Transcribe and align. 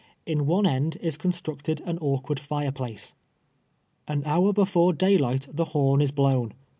In 0.25 0.47
one 0.47 0.65
end 0.65 0.97
is 0.99 1.15
constructed 1.15 1.79
an 1.85 1.99
awkward 1.99 2.39
fire 2.39 2.71
place. 2.71 3.13
An 4.07 4.23
hour 4.25 4.51
before 4.51 4.93
day 4.93 5.15
liglit 5.15 5.55
the 5.55 5.65
horn 5.77 6.01
is 6.01 6.09
blown. 6.09 6.53